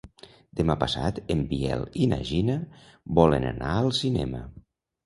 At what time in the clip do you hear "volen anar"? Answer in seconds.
3.21-3.77